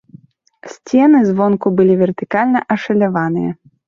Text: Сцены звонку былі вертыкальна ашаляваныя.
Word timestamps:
Сцены 0.75 1.19
звонку 1.31 1.67
былі 1.79 1.97
вертыкальна 1.99 2.59
ашаляваныя. 2.77 3.51